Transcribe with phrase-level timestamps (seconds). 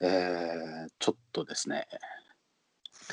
[0.00, 1.86] えー、ちょっとですね、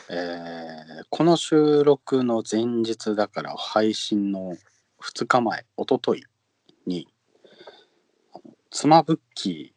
[0.09, 4.55] えー、この収録の前日だから配信の
[5.01, 6.23] 2日前、おととい
[6.85, 7.07] に、
[8.69, 9.73] 妻ブッキ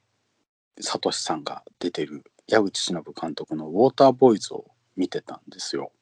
[0.79, 4.67] ー聡さんが出てる矢口忍監督の「ウォーターボーイズ」を
[4.97, 5.93] 見てたんですよ。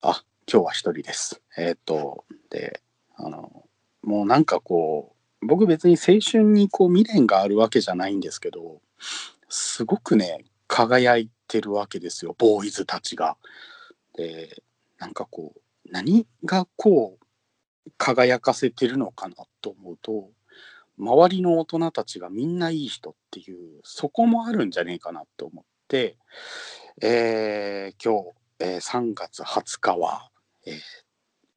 [0.00, 1.42] あ今日は一人です。
[1.56, 2.82] えっ、とで
[3.16, 3.68] あの
[4.02, 8.80] もうなんかこう僕別に青春にこう未練があるわけじゃないんですけど
[9.48, 13.36] すごくね輝いてるわけですよボーイズたちが。
[14.14, 14.62] で
[14.98, 15.60] なんかこう
[15.90, 20.30] 何がこう輝かせてるのかなと思うと
[20.98, 26.16] 周りの大人たちがみんないい人っていうそこもあるんじゃねえかなと思って、
[27.02, 28.30] えー今日、
[28.60, 30.30] えー3月20日は、
[30.66, 30.74] えー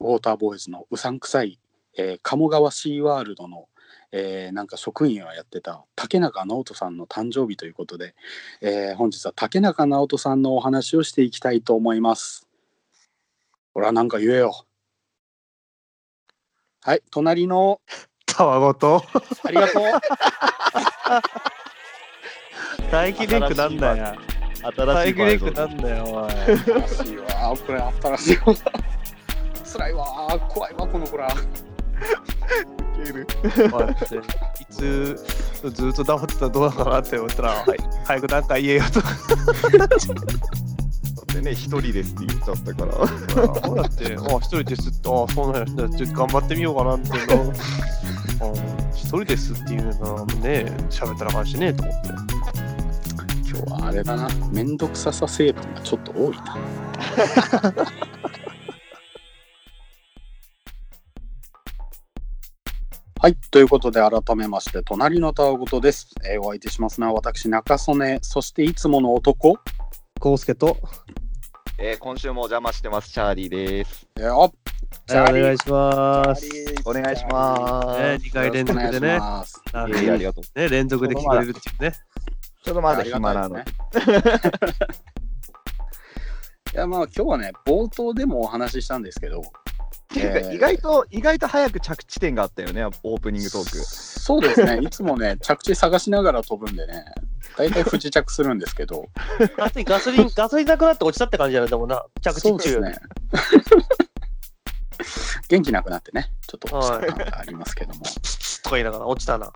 [0.02, 1.58] ウォーターボーイズのうさんくさい、
[1.96, 3.68] えー鴨川シーワールドの、
[4.12, 8.14] えーなんか職員をやってた竹中直人さんの誕生日ということで、
[8.60, 12.46] えー本日は竹中直人さんのお話をしていきたいと思います。
[13.72, 14.66] ほら、なんか言えよ。
[16.82, 17.80] はい、隣の、
[18.26, 19.04] たわごと。
[19.44, 19.82] ありがとう。
[22.90, 24.16] 待機レックなんだよ。
[24.62, 25.54] 新しいバージョン。
[25.54, 26.30] なんだよおい。
[26.90, 27.56] 新しいわ。
[27.56, 27.80] これ
[28.16, 28.36] 新しい。
[28.38, 28.54] わ
[29.64, 30.38] 辛いわ。
[30.48, 31.28] 怖いわこの子ら。
[31.28, 31.69] お
[33.00, 33.34] いって
[34.62, 35.24] いつ
[35.72, 39.08] ずっと黙ってたらどうなのかなって思ったら、はい、早くなんか言えよとだ
[41.22, 42.92] ってね、一人ですって言っちゃったから。
[43.62, 47.52] そうだって、あ一人ですって、あそうなんや、じゃあちょっと頑張ってみようかなっていうの。
[47.52, 47.54] あ
[48.94, 52.08] 一人ですっていうのはね、喋ったらあかんしねと思って。
[53.48, 56.56] 今日はあれだなめんどくささ成分がちょっと多いな
[63.22, 69.58] はいということで改めまして隣のたわごとです、えーお相手しますのは私中曽根そしていつもの男
[70.18, 70.78] コウスケと、
[71.78, 74.06] えー今週もお邪魔してます、チャーリーです。
[74.16, 74.48] えーお
[75.06, 76.48] チャーリーお願いします。
[76.86, 78.00] お願いします。
[78.00, 79.44] ね、2回連続でねあ
[79.86, 80.44] いやいやありがとう。
[80.58, 81.92] ね連続で聞かれるっていうね。
[82.64, 83.56] ちょっとまだ暇なの。
[83.56, 83.64] ね
[86.72, 89.42] いやまあ今日はね冒頭でもお話ししたんですけど
[90.12, 93.76] ていうかえー意外と、意外と早く着地点があったよね、オープニングトーク。
[93.78, 97.04] そうですね、いつもね、着地探しながら飛ぶんでね、
[97.56, 99.08] 大体不時着するんですけど、
[99.58, 102.48] あとガソリン、 ガソリンなくなって落ちたって感じじゃないでもな、着地中。
[102.50, 102.98] そうですね。
[105.48, 108.00] 元気なくなってね、ちょっと落ちた感がありますけども、
[108.62, 109.52] とか言いながら落ちたな。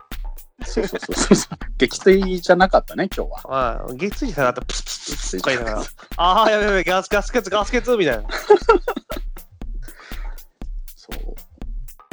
[0.63, 3.81] そうそうそうそう、撃墜じゃなかったね、今日は。
[3.83, 3.97] はい。
[3.97, 5.85] 月水じゃなかったらプスプスプスとか言いながら、
[6.17, 8.23] ああ、やべやべ、ガスガスケツ、ガスケツみたいな。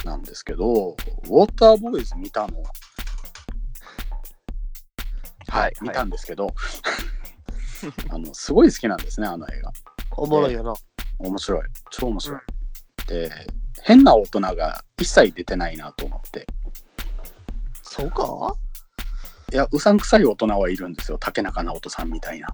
[0.05, 2.63] なんですけど、ウォーターボーイズ見たの？
[5.49, 6.49] はい、見たんですけど、
[8.11, 9.73] あのすごい好きなんですね、あの映画。
[10.17, 10.75] おもろいよな。
[11.19, 12.41] 面白い、超面白い。
[13.07, 13.31] で、
[13.83, 16.47] 変な大人が一切出てないなと思って。
[17.83, 18.57] そうか？
[19.53, 21.19] いや、うさんくさい大人はいるんですよ。
[21.19, 22.49] 竹中直人さんみたいな。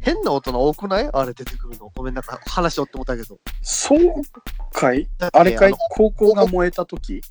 [0.00, 1.10] 変な大人多くない？
[1.12, 1.90] あれ出てくるの。
[1.94, 3.38] ごめんなんか話をって思ったけど。
[3.62, 4.00] そう
[4.72, 5.08] かい？
[5.32, 5.70] あれかい？
[5.70, 7.22] の高校が燃えた時？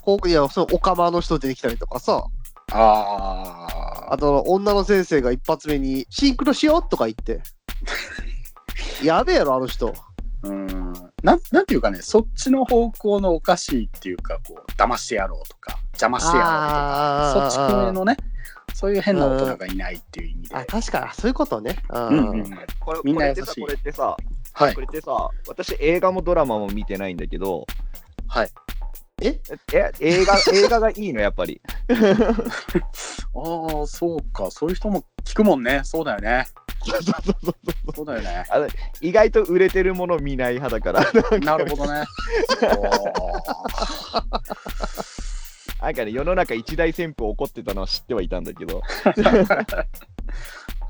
[0.00, 2.24] こういや、そう、オカマの人出てきたりとかさ、
[2.72, 7.40] ああと女の先生が一発目にシンクロしようとか言って。
[9.04, 9.94] やべえやろ、あの人。
[10.42, 10.92] ーうん。
[11.22, 18.16] なんなんていうかねそっちの方向のおかしいっていうかこう騙してやろうとか邪魔してやろうとかあそっち系のね
[18.74, 20.54] そういう変な大人がいないっていう意味で。
[20.56, 21.76] あ、確かに、そういうことね。
[21.90, 22.06] うん。
[22.08, 22.50] うんうん
[22.80, 23.60] これみんな優しい。
[23.60, 24.16] これってさ、
[24.54, 24.74] はい。
[24.74, 27.66] これってさ、私映画もドラマも見てないんだけど、
[28.28, 28.50] はい。
[29.22, 29.40] え？
[29.72, 31.60] え、映画、 映画がいいの、やっぱり？
[33.34, 34.50] ああそうか。
[34.50, 35.80] そういう人も聞くもんね。
[35.84, 36.46] そうだよね。
[37.94, 38.44] そうだよね。
[39.00, 41.38] 意外と売れてるもの見ない派だから。
[41.38, 42.04] なるほどね
[45.82, 48.80] なんかね、世の中一大旋風起こってたのは知ってはいたんだけど。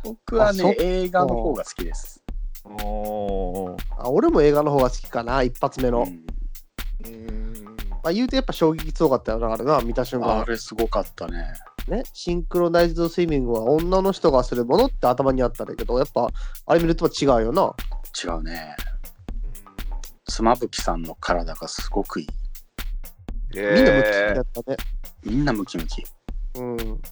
[0.05, 2.23] 僕はね映画の方が好きです、
[2.65, 3.79] おー。
[3.99, 6.03] あ俺も映画の方が好きかな、一発目の。
[6.03, 7.65] うん
[8.03, 10.45] まあ、言うとやっぱ衝撃強かったよな、あれな、見た瞬あ間。
[10.45, 11.55] れすごかったね
[11.89, 16.29] ね、シンクロナイズドスイミングは女の人がするものって頭にあったんだけど、やっぱ
[16.67, 17.75] あれ見ると違うよな。
[18.23, 18.77] 違うね
[20.27, 22.27] 妻夫木さんの体がすごくいい
[23.55, 24.77] みんなムキえだったね。
[25.25, 26.05] みんなムキムキ
[26.57, 27.03] うん。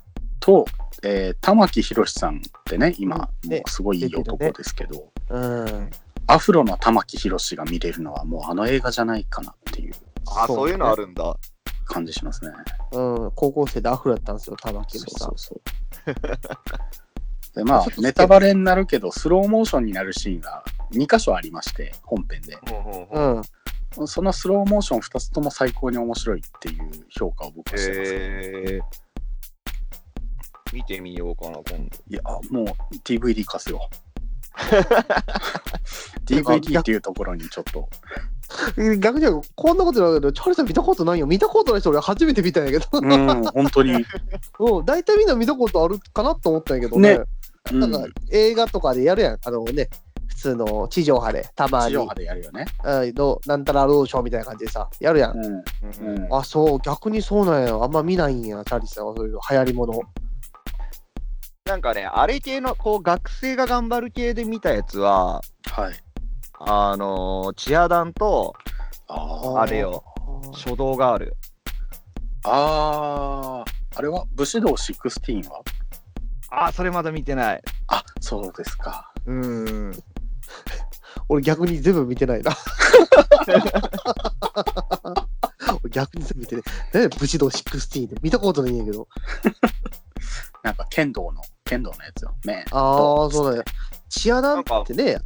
[0.40, 0.64] と、
[1.02, 5.90] えー玉木宏さんってね今、うんねもうすごいいい男ですけど、うん。
[6.26, 9.94] アフロの玉木宏が見れるのはもうあの映画じゃないかなっていう
[10.26, 11.36] あ、そういうのあるんだ。
[11.86, 12.52] 感じしますね。
[12.92, 15.60] うん、高校生でアフロやったんですよ、玉木そう宏さんそう。
[16.06, 16.14] そう
[17.56, 22.56] でまあネタバレになるけどスローモーションになるシーンが2箇所ありまして本編で
[23.12, 23.42] うん。
[24.06, 28.18] そのスローモーション2つとも最高に面白いっていう評価を僕はしてます、へ
[28.76, 28.80] え。
[30.72, 31.74] 見てみようかな、今度。
[32.08, 32.66] いやもう
[33.04, 33.88] DVD 貸すよ
[36.24, 37.88] DVD っていうところにちょっと
[38.98, 41.26] 逆にこんなことないけど、チャーリーさん見たことないよ。
[41.26, 42.86] 見たことない人、俺初めて見たんやけど。
[42.92, 43.92] うん本当に、
[44.58, 47.18] うん、大体みんな見たことあるかなと思ったんやけどね。
[47.18, 47.24] ね
[47.72, 49.38] うん、なんか映画とかでやるやん。
[49.42, 49.88] あのね、
[50.30, 52.64] 普通の地上波で、たまに地上、波でやるよね。
[52.82, 55.36] うんのなんたらローションみたいな感じでさ、やるやん。
[55.36, 57.74] うんうんあ、そう、逆にそうなんや。
[57.74, 60.00] あんま見ないんや、チャーリーさんはそういう流行りもの。
[61.66, 65.40] なんかね、あれ系の、こう、学生が頑張る系で見たやつは、
[65.70, 65.94] はい。
[66.62, 68.54] あのーチアダンと
[69.08, 70.04] ああれよ、
[70.52, 71.34] 書道がある。
[72.44, 75.62] あーあれは武士道16は？
[76.50, 77.62] あ、それまだ見てない。
[77.88, 79.10] あそうですか。
[79.26, 79.92] うん。
[81.28, 82.52] 俺逆に全部見てないな。
[85.82, 86.64] 俺逆に全部見てない。
[87.02, 89.08] ね、武士道16で見たことないんやけど。
[90.62, 92.34] なんか剣道の剣道のやつよ。
[92.44, 92.64] ね。
[92.70, 93.48] ああ、そう？
[93.50, 93.64] なんや。
[94.08, 95.18] チアダンってね、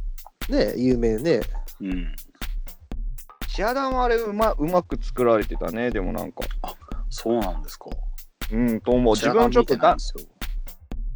[0.49, 1.41] ね、有名ね。
[1.81, 2.15] うん。
[3.47, 6.43] チアダンはあれうま、うまく作られてたね、でもなんか。
[7.09, 7.85] そうなんですか。
[8.51, 9.15] うん、と思う。
[9.15, 10.23] 自分ちょっとだ知らないんで、すよ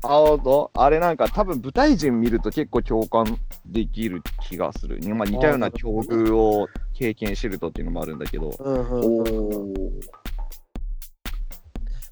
[0.01, 4.99] あとあれなんか多分舞台人見ると結構共感できる気がする。
[5.13, 8.49] まあ、似たような境遇を経験してるとっていうのもあるんだけど。
[8.59, 9.73] うんうんおうん。
[9.73, 9.89] お。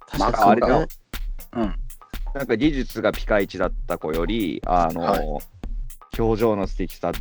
[0.10, 0.88] 確かあれだね。
[1.54, 1.76] うん。
[2.34, 5.28] なんか技術がピカイチだった子より、あの、はい
[6.18, 7.12] 表情の素敵さ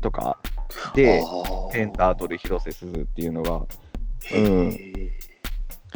[0.00, 0.38] とか
[0.94, 3.66] で、あペンター取る広瀬すずっていうのが、
[4.24, 5.10] へー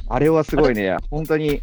[0.08, 1.62] あれはすごいね、本当に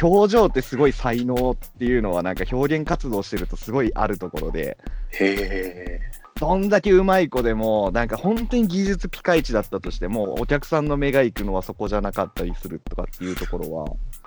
[0.00, 4.78] 表情ってすごい才能っていうのは、なんか表現活動してるとすごいあるところで、
[5.10, 6.00] へえ。
[6.36, 13.84] どんだけうまい子でも、なんか本当に技術ピカイチだったとしても、お客さんの目が行くのはそこじゃなかったりするとかっていうところは、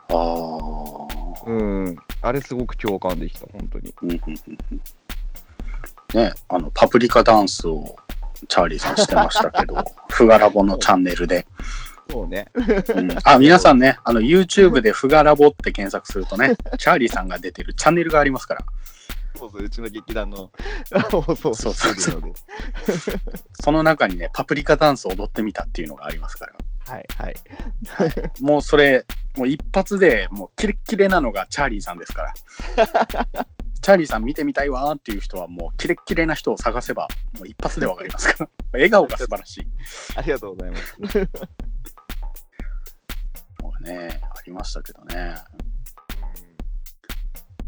[0.09, 1.49] ああ。
[1.49, 1.53] う
[1.89, 3.93] ん、あれすごく共感できた、本当に。
[4.01, 4.81] うんうんうんうん
[6.13, 7.95] ね、あの、パプリカダンスを
[8.47, 11.45] チャーリーさんしてましたけど、 フガラボのチャンネルで。
[12.13, 12.45] そうね。
[12.53, 18.65] うんあ、皆さんね、あの、YouTube でフガラボって検索するとね、チャーリーさんが出てるチャンネルがありますから、
[19.35, 20.51] そうそう、うちの劇団の
[21.11, 22.33] 放送そうそうしてるので。
[23.53, 26.53] その中にね、パプリカダンスを踊ってみたっていうのがありますから。
[26.85, 27.35] はいはい。
[28.41, 29.05] もうそれ、
[29.35, 32.33] もう一発でもうキレッキレなのがチャーリーさんですから。
[33.81, 38.49] チャーリーさん見てみたいわーっていう人はもうキレッキレな人を探せばもう一発でわかりますから。
[38.71, 39.67] 笑顔が素晴らしい。
[40.15, 41.29] ありがとうございます。
[43.83, 45.35] ね、ありましたけどね。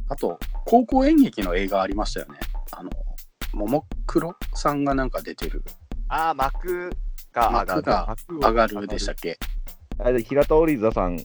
[0.09, 2.39] あと、高校演劇の映画ありましたよね。
[2.71, 2.89] あの、
[3.53, 5.63] ももクロさんがなんか出てる、
[6.07, 6.91] ああ、幕
[7.31, 8.37] が上がる。
[8.39, 9.37] 上がるでしたっけ？
[9.99, 11.17] あれ、平田織座さん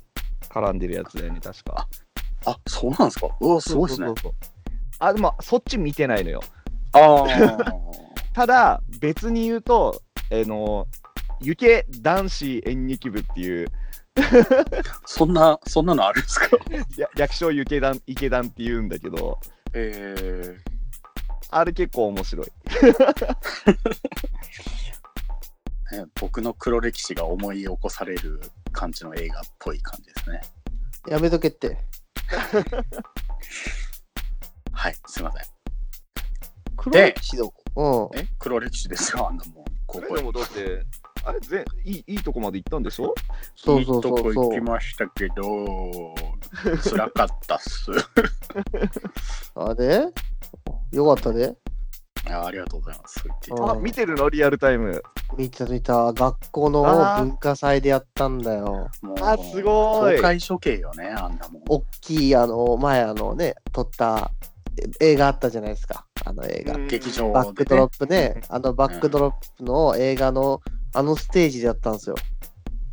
[0.49, 1.89] 絡んでるやつだよね、確か。
[2.47, 3.29] あ、そうなんですか？
[3.41, 4.09] うわ、すごいですね
[4.99, 6.41] あ、でも、そっち見てないのよ。
[6.93, 7.27] ああ。
[8.33, 10.01] ただ、別に言うと、
[10.31, 10.87] あの、
[11.41, 13.69] ゆけ男子演劇部っていう、
[15.07, 16.49] そんな、そんなのあるんですか？
[16.97, 19.39] や略称ゆけ団、池団って言うんだけど、
[19.73, 20.59] え
[21.51, 22.47] あれ結構面白い。
[26.21, 28.41] 僕の黒歴史が思い起こされる
[28.73, 30.41] 感じの映画っぽい感じですね。
[31.09, 31.79] やめとけって。
[34.73, 35.43] はい、すいません。
[36.77, 37.53] 黒歴史の。
[37.77, 38.19] うん。
[38.19, 38.29] え？
[38.39, 39.65] 黒歴史ですよ、あんなもん。
[39.87, 40.85] 高校でもだって、
[41.25, 43.15] あれぜいい、いいとこまで行ったんでしょ？
[43.55, 44.45] そうそういいとこそうそう。
[44.51, 46.15] 行きましたけど、
[46.89, 47.91] 辛かったっす。
[49.55, 50.07] あれ
[50.93, 51.57] よかったで。
[52.27, 53.21] いやありがとうございます。
[53.21, 54.29] そう言っていただいあ、見てるの？
[54.29, 55.03] リアルタイム。
[55.37, 56.13] 見た見た。
[56.13, 58.89] 学校のあー文化祭でやったんだよ。
[59.01, 61.63] てもうあすごい公開処刑よね、あんなもん。
[61.69, 64.31] 大きい、あの、前、あのね、撮った
[65.01, 66.05] え映画あったじゃないですか。
[66.25, 66.77] あの映画。
[66.87, 68.35] 劇場バックドロップね。
[68.35, 70.61] ね、あのバックドロップの映画の
[70.93, 72.17] あのステージでやったんですよ。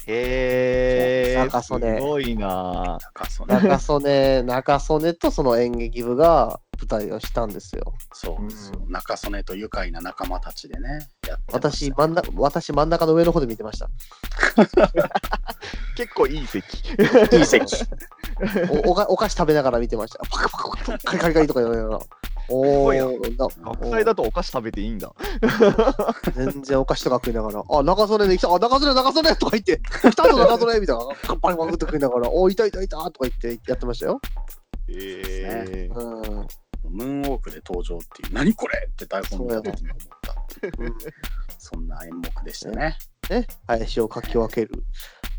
[0.10, 7.94] へー、す中曽根ごいななんかその中曽根、中曽根とその演劇部が舞台をしたんですよ。
[8.14, 8.82] そうですよ。
[8.88, 13.90] 中曽根と愉快な仲間たちでね、やってま私した真ん中、私真ん中の上の方で見てました。
[15.98, 16.94] 結構いい席。
[17.36, 17.84] いい席。
[18.86, 20.20] おおかお菓子食べながら見てました。
[20.30, 22.00] パカパカパカカリカリカリとか言われながら。
[22.50, 25.14] おお、な学祭だとお菓子食べていいんだ。
[26.36, 34.22] 全然お菓子とか食いながら、あ、中曽根で来た、あ、中曽根、中曽根とか言って、来たぞ、中曽根みたいな、カッパリマグって食いながら、お、いたいたいたとか言ってやってましたよ。
[34.90, 36.48] えーうん。
[36.90, 40.98] ムーンウォークで登場っていう、何これって台本見た時に思ったっていう、うん
[41.60, 42.98] そんな演目でしたね。
[43.30, 44.86] ね、林をかき分ける。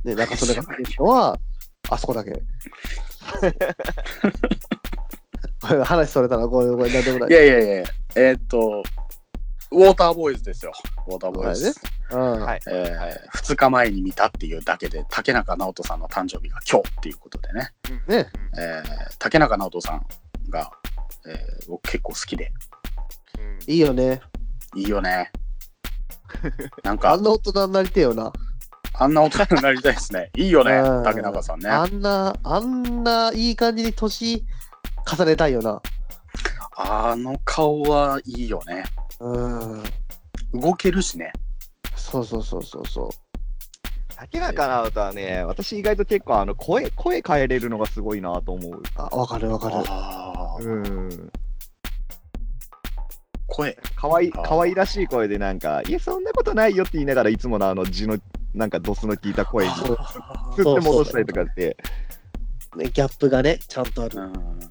[0.05, 1.39] ね、中曽根が書けるのは、
[1.89, 2.33] あそこだけ。
[5.85, 7.33] 話それたら、これ、これ、なんでもないい。
[7.33, 7.85] やいやいや、
[8.15, 8.83] えーっと、
[9.71, 10.73] ウォーターボーイズですよ。
[11.07, 11.75] ウォーターボーイズ。
[12.11, 12.41] うん。
[12.41, 17.71] はいえー、2日前に見たっていうだけで、竹中直人さんの誕生日が今日っていうことでね、
[18.07, 20.07] ね、えー、竹中直人さん
[20.49, 20.71] が、
[21.27, 22.51] えー、僕結構好きで、
[23.67, 24.21] いいよね。
[24.75, 25.31] いいよね。
[26.83, 28.33] なんあかん、な大人になりてえよな。
[28.95, 30.31] あんな大人になりたいですね。
[30.37, 31.69] いいよねうん、竹中さんね。
[31.69, 34.45] あんな、あんないい感じに年
[35.11, 35.81] 重ねたいよな。
[36.77, 38.85] あの顔はいいよね。
[39.21, 39.83] うん。
[40.61, 41.33] 動けるしね。
[41.97, 43.09] そうそうそうそうそう。
[44.17, 48.83] 竹中直人はね、私意外と結構あの声、声変えれるのがすごいなと思う。
[48.97, 49.77] あ、わかるわかる。
[49.89, 51.33] ああ、うん。
[53.47, 53.79] 声。
[53.95, 58.19] かわいい、あーかわいらしい声でなんか、いや、そんなことないよって言いながらいつものあの字の、
[58.55, 59.97] なんかドスの効いた声に、そう
[60.57, 61.77] 振って戻したりとかって、
[62.77, 64.19] ね、ギャップがね、ちゃんとある。
[64.19, 64.68] うん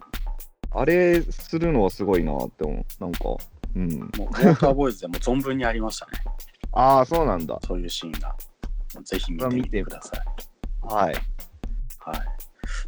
[0.80, 3.04] あれするのはすごいなって思う。
[3.04, 3.20] なんか、
[3.76, 3.90] うん。
[3.90, 6.12] もうウォーターボーイズでも存分にありましたね。
[6.74, 7.60] ああ、そうなんだ。
[7.66, 8.36] そういうシーンが。
[9.04, 10.22] ぜひ見てみてください。
[10.82, 11.14] はい。
[12.00, 12.20] はい。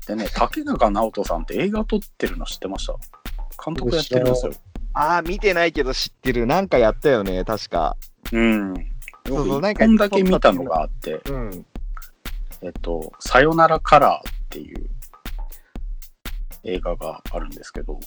[0.08, 2.96] でね、竹中直人さんって映画撮ってるの知ってました？
[3.64, 4.54] 監督やってるんですよ。
[4.94, 6.46] ああ、見てないけど知ってる。
[6.46, 7.96] なんかやったよね、確か。
[8.32, 8.74] うん。
[9.28, 11.66] そうそう僕一本だけ見たのがあって、うん。
[12.62, 14.90] えっと、さよならカラーっていう
[16.64, 18.00] 映画があるんですけど、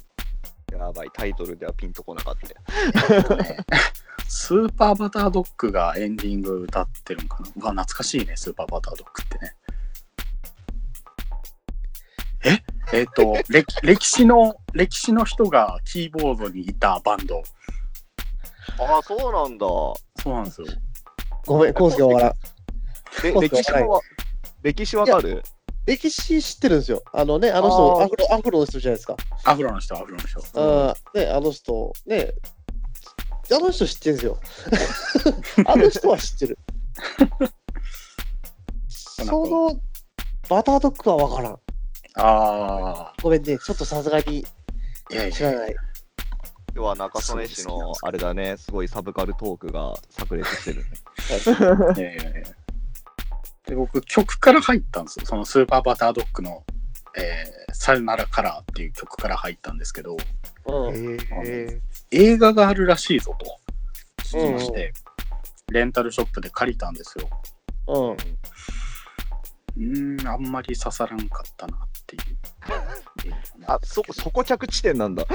[0.72, 2.48] やばい、タイトルではピンとこなかった
[4.28, 7.48] スーパーバタードッグがエンディング歌ってるんかな。
[7.56, 9.54] うわ、懐かしいね、スーパーバタードッグってね。
[12.44, 12.62] え？
[12.98, 17.42] えっと 歴、歴史の、歴史の人がキーボードにいたバンド。
[18.78, 19.66] ああ、そうなんだ。
[19.66, 20.66] そうなんですよ。
[21.46, 22.34] ごめん、コウスケは笑
[23.22, 24.00] でそう歴史は、
[24.62, 25.42] 歴史わかる？
[25.86, 27.02] 歴史知ってるんですよ。
[27.12, 29.16] あのね、あの人、アフロ、アフロの人じゃないですか。
[29.44, 30.40] アフロの人、アフロの人。
[30.60, 32.32] ああ、ね、あの人、ね、
[33.50, 34.38] あの人知ってるんですよ。
[35.66, 36.58] あの人は知ってる。
[38.88, 39.80] その、
[40.48, 41.58] バタードッグはわからん。
[42.14, 44.44] あごめんね、ちょっとさすがに
[45.32, 45.74] 知らない。
[46.74, 50.90] 要は中曽根市のあれだね、すごいサブカルトークが炸裂してるね。
[51.96, 52.61] いやいやいや
[53.66, 55.26] で、僕、曲から入ったんですよ。
[55.26, 56.64] そのスーパーバタードッグの、
[57.16, 60.16] えー、さよならカラーっていう曲から入ったんですけど、
[60.66, 61.16] うん。
[61.46, 63.58] へ映画があるらしいぞと
[64.24, 64.92] 聞きまして、
[65.70, 67.28] レンタルショップで借りたんですよ。
[67.88, 68.12] うん。
[68.12, 72.22] うーん、あんまり刺さらんかったなっていう。
[73.66, 75.24] あ、そこ、そこ着地点なんだ。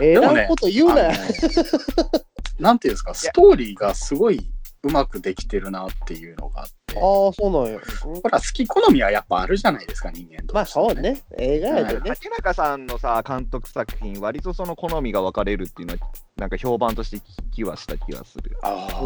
[0.00, 1.18] ええでもねなこと言うなよ。
[2.58, 4.50] なんていうんですか、ストーリーがすごい
[4.84, 7.00] うまくできてるなっていうのがあって、ああ、
[7.32, 7.80] そうなんや。
[8.02, 10.54] ほら、好き好みはやっぱあるじゃないですか、人間と。
[10.54, 10.94] まあそう。
[10.94, 11.22] ね。
[11.38, 12.02] 映画やでね。
[12.04, 16.00] 竹中さんのさ、監督作品、割とその好みが分かれるっていうのは、
[16.36, 18.58] なんか評判として聞きはした気がする。
[18.62, 19.02] ああ。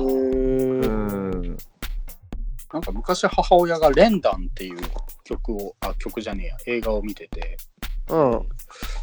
[2.73, 4.79] なんか昔母親がレンダンっていう
[5.25, 7.59] 曲を、あ、曲じゃねえや、映画を見てて、
[8.09, 8.49] うん。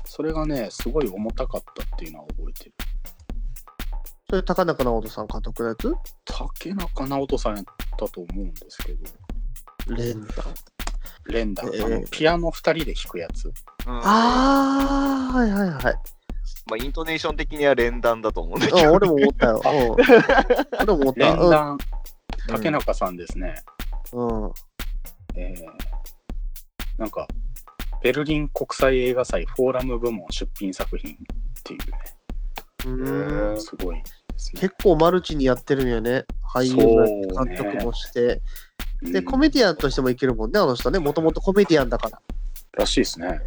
[0.05, 2.73] それがね、すごい重たかったっていうのは覚えてる。
[4.33, 5.93] それ、高中直人さん監督のやつ？
[6.25, 7.65] 竹中直人さんやっ
[7.99, 10.29] たと思うんですけど、連弾。
[11.27, 13.53] レンダン、えーピアノ2人で弾くやつ。
[13.85, 15.83] ああ、はいはいはい。
[15.83, 15.91] ま
[16.81, 18.93] あ、イントネーション的には連弾だと思うんだけうん、ど。
[18.93, 19.61] 俺も思ったよ。
[19.63, 19.71] うん。
[20.81, 21.19] 俺も思った。
[21.29, 21.77] 連弾、
[22.47, 23.53] 竹中さんですね。
[24.13, 24.45] うん。
[24.45, 24.53] うん。
[25.35, 25.63] えー
[26.97, 27.27] なんか、
[28.01, 31.15] ベルリン国際映画祭フォーラム部門出品作品っ
[31.63, 31.99] ていうね、
[32.85, 34.03] うーんすごい
[34.43, 34.61] ですね。
[34.61, 36.25] 結構マルチにやってるんよね。
[36.53, 38.41] 俳優も監督もして。
[39.01, 40.99] で、うんコメディアンとしてもいけるもんね、あの人ね。
[40.99, 42.21] もともとコメディアンだから。
[42.77, 43.41] らしいですね。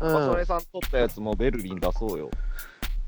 [0.00, 0.44] うん中曽根。
[0.44, 2.30] さん撮ったやつもベルリン出そうよ。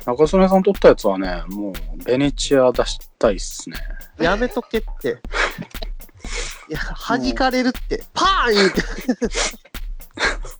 [0.07, 3.77] 中曽根さん撮ったやつはね、もうベネチア出したいっすね。
[4.19, 5.19] やめとけって。
[6.69, 8.03] いや、弾かれるって。
[8.15, 8.83] パーン言うて。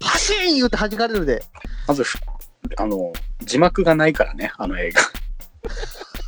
[0.01, 1.43] パシーン言うて弾かれるで。
[1.87, 2.19] まずふ、
[2.77, 5.03] あの、字幕がないからね、あの映画。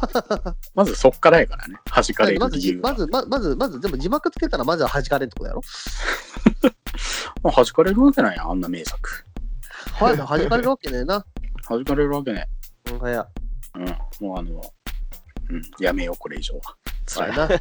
[0.75, 2.91] まずそっからやからね、弾かれるまずじ、理由が。
[2.91, 5.63] まず、ままず、まず、でも字幕つけたらまずは弾かれるってことやろ
[7.43, 9.25] まあ、 弾かれるわけないやん、あんな名作。
[9.93, 11.25] はい、弾かれるわけねえな。
[11.69, 12.49] 弾かれるわけね。
[12.91, 13.27] うん、はや。
[13.75, 14.61] うん、もうあの、
[15.51, 16.77] うん、やめよう、これ以上は。
[17.07, 17.61] 辛いはいな。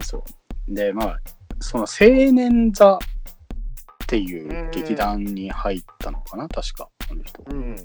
[0.04, 0.74] そう。
[0.74, 1.20] で、まあ、
[1.60, 2.98] その青年座っ
[4.06, 7.42] ていう劇団に入ったのかな、確か、あの人。
[7.46, 7.76] うん。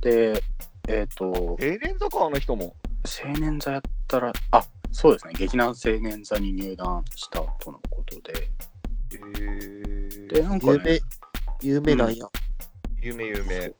[0.00, 0.42] で、
[0.88, 2.74] えっ、と、青年座か、あの人も。
[3.22, 8.48] 青年座やったら、あそうですね、劇団青年座に入団したとのことで、
[10.28, 11.00] で、なんか有ね名、、
[11.62, 12.26] 有名なんや。
[13.00, 13.72] 有名有名。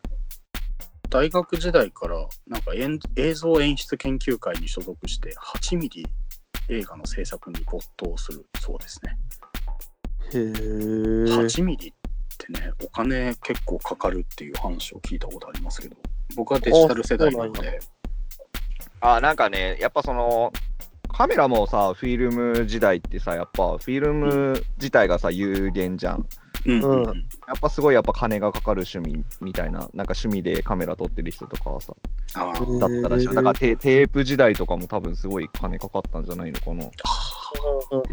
[1.10, 6.06] 大学時代から、なんか演映像演出研究会に所属して、8ミリ
[6.68, 9.16] 映画の制作に没頭するそうですね。
[10.34, 10.42] へえ。
[10.42, 11.92] 8ミリっ
[12.36, 15.96] てね、お金結構かかるっていう話を聞いたことありますけど、
[16.36, 17.80] 僕はデジタル世代なんで、
[19.00, 20.52] あ、なんかね、やっぱその、
[21.08, 26.26] カメラもさ、フィルム時代ってさ、やっぱフィルム自体がさ、有限じゃん。
[26.66, 27.04] うんうん
[27.46, 31.94] やっぱすごいやっぱ金がかかる趣味みたいな、なんか趣味でカメラ撮ってる人とかはさ、
[32.34, 33.26] だったらしい。
[33.28, 36.84] だからテテープ時代とかも多分すごい金かかったんじゃないのかな。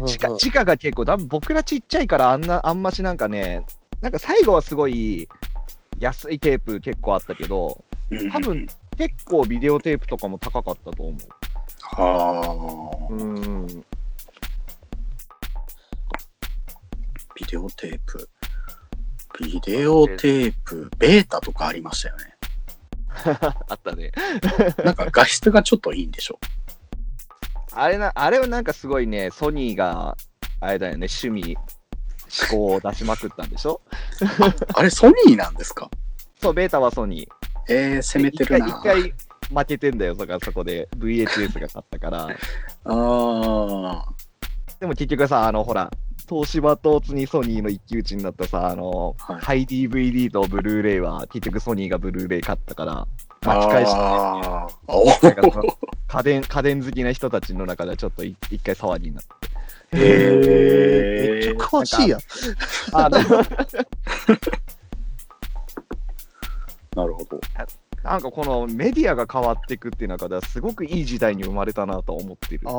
[0.06, 3.66] 地下地下が結構、多分僕らちっちゃいからあんな、あんましなんかね、
[4.00, 5.28] なんか最後はすごい
[5.98, 7.95] 安いテープ結構あったけど、うん
[8.32, 11.18] 多分結構ビデオテープとかも高かったと思
[11.82, 13.16] はあ、う。
[13.16, 13.66] うん。
[17.34, 18.28] ビデオテープ。
[19.38, 22.34] ビデオテープ、ベータとかありましたよね。
[23.68, 24.12] あったね。
[24.84, 26.38] なんか画質がちょっといいんでしょ。
[27.72, 30.16] あれな、あれはなんかすごいね、ソニーが、
[30.60, 31.56] あれだよね、趣味、
[32.50, 33.82] 思考を出しまくったんでしょ？
[34.74, 35.90] あれソニーなんですか？
[36.40, 37.45] そう、ベータはソニー。
[37.68, 38.66] えー、攻めてるな。
[38.66, 39.14] 一回、
[39.54, 42.28] 負けてんだよ、そこそこで VHS が勝ったから。
[42.84, 44.08] ああ。
[44.80, 45.90] でも結局さ、あの、ほら、
[46.28, 53.06] 東芝とツニソニーの一騎打ちになったさ、あの、はいハイ DVD とブルーレイは結局ソニーがブルーレイ勝ったから、
[53.42, 55.76] 巻き返して、あーおなんかそのー
[56.08, 59.30] 家電、家電好きな人たちの中ではちょっとい一回騒ぎになって。
[59.92, 62.20] へーめっちゃ詳しいやん。
[62.92, 63.08] あ
[66.96, 67.38] なるほど。
[68.02, 72.62] なんかこのメディアが変わっていくっていう中ではすごくいい時代に生まれたなと思ってる。
[72.66, 72.74] ああ。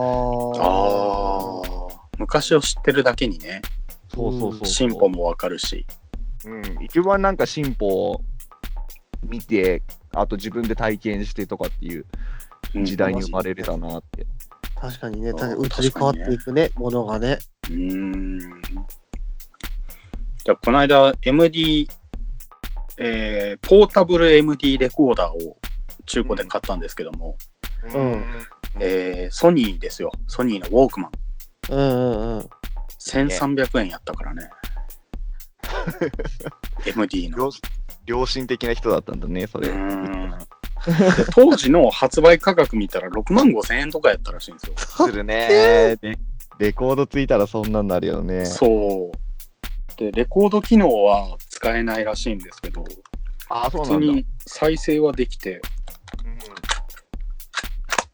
[2.17, 3.61] 昔を知ってるだけにね、
[4.09, 4.65] そうそうそうそう。
[4.65, 5.85] 進歩もわかるし。
[6.45, 8.21] うん、一番なんか進歩を
[9.23, 12.05] 見て、あと自分で体験してとかっていう
[12.73, 14.25] うん時代に生まれれたなって。
[14.79, 17.37] 確かにね、確かに移り変わっていくね、ものがね。
[17.69, 18.39] うーん。
[18.39, 21.87] じゃあ、この間、MD、
[22.97, 25.57] えーポータブル MD レコーダーを
[26.05, 27.37] 中古で買ったんですけども、
[27.93, 28.23] うん
[28.79, 30.11] えーソニーですよ。
[30.27, 31.11] ソニーのウォークマン。
[31.69, 32.49] うんうんうん。
[32.99, 34.49] 1300円やったからね。
[36.85, 37.37] MD の。
[37.37, 37.51] 良
[38.07, 39.69] 良心的な人だったんだね、そうれ。
[41.35, 44.73] 当時の発売価格見たら6万5千円とかやったらしいんですよ。
[44.77, 46.17] するねレ。
[46.59, 48.45] レコードついたらそんなんなるよね。
[48.45, 49.26] そう。
[49.97, 52.85] で、レコード機能は使えないらしいんですけど、
[53.49, 54.05] あ、そうなんだ。
[54.07, 55.61] 普通に再生はできて、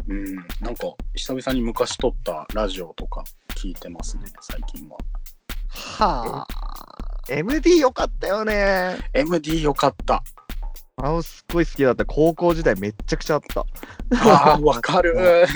[0.08, 4.98] うん、なんか久々に昔撮ったラジオとか聞いてますね、最近は。
[5.70, 6.64] はあ。
[7.30, 8.98] MD よかったよね。
[9.14, 10.24] MD よかった。
[10.98, 12.06] あのすっごい好きだった。
[12.06, 13.66] 高校時代めっちゃくちゃあった。
[14.30, 15.16] ああ、わかる。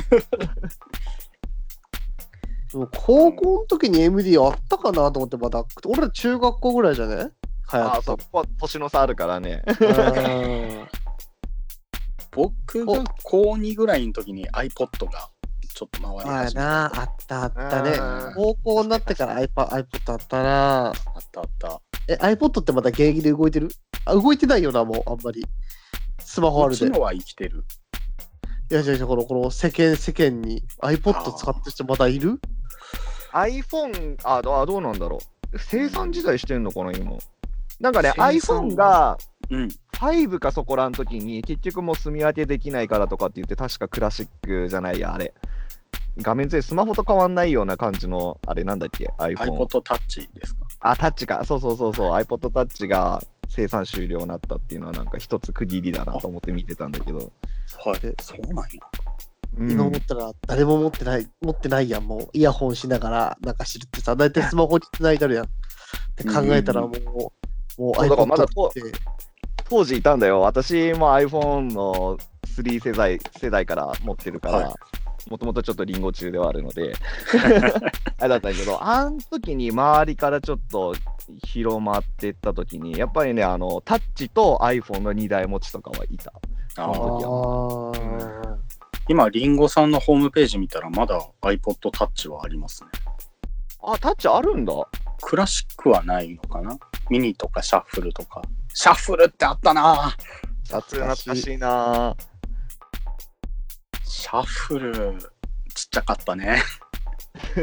[2.71, 5.63] 高校の時に MD あったかなと思って、まだ。
[5.86, 7.15] 俺ら中学校ぐらいじゃね？
[7.71, 9.63] 流行あ、ったそこは年の差あるからね。
[9.67, 10.88] の。
[12.32, 15.30] 僕が高2ぐらいの時に iPod が
[15.73, 16.67] ちょっと回りまあ始めた。
[16.67, 18.34] な、あったあったねうん。
[18.36, 20.86] 高校になってから iPod, iPod あったな。
[20.88, 20.93] あっ
[21.32, 21.82] たあった。
[22.10, 23.69] え、iPod ってまた現役で動いてる？
[24.06, 25.45] あ、動いてないよな、もう、あんまり。
[26.19, 26.86] スマホあるで。
[26.86, 27.63] こっちのは生きてる。
[28.69, 32.39] いや、じゃあ、この、この世間、世間に iPod 使ってる人まだいる？
[33.43, 35.19] iPhone、あ、どあどうなんだろ
[35.54, 35.60] う。
[35.60, 37.12] 生産時代してんのかな、今。
[37.80, 39.17] なんかね、iPhone が
[39.50, 39.67] うん。
[39.93, 45.34] 5かそこらの時に、結局もう住み分けできないからとかって言って、確かクラシックじゃないや、あれ。
[46.19, 49.36] 画面全スマホと変わんないような感じの、あれなんだっけ ?iPhone。
[49.36, 50.65] iPod Touch ですか？
[50.82, 51.43] あ、タッチか。
[51.45, 52.12] そうそうそうそう。
[52.13, 57.19] iPod Touch が生産終了になったっていうのは、なんか一つ区切りだなと思って見てたんだけど。
[57.86, 58.15] はいえ。
[58.21, 58.65] そうなんや。
[59.57, 59.71] うん。
[59.71, 62.29] 今思ったら誰も持ってない、持ってないやん、もう。
[62.33, 65.45] イヤホンしながらなんか知るってさ、大体スマホに繋いでるやん。
[65.45, 65.49] っ
[66.15, 67.31] て考えたらもう、も
[67.91, 68.81] うそうだからまだ iPod って、
[69.69, 70.41] 当時いたんだよ。
[70.41, 74.75] 私も iPhone の3世代世代から持ってるから、は
[75.29, 76.93] もともとちょっとリンゴ中ではあるので、
[78.17, 80.95] あれだったんだけど、あの時に周りからちょっと
[81.45, 86.31] 広まってった時に、やっぱりね、あの、タッチと iPhone の2台持ちとかはいた。
[86.77, 88.57] ああーあー
[89.10, 92.89] 今、リンゴさんのホームページ見たら、まだ iPod Touch はありますね。
[93.82, 94.74] あ、タッチあるんだ。
[95.22, 96.78] クラシックはないのかな？
[97.10, 98.41] ミニとかシャッフルとか。
[98.74, 100.15] シャッフルってあったな
[100.67, 102.15] 懐かしいな
[104.04, 105.17] シャッフル、
[105.74, 106.62] ちっちゃかったね。